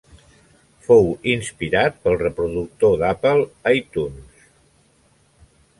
[0.87, 3.47] Fou inspirat pel reproductor d'Apple,
[3.81, 4.51] iTunes.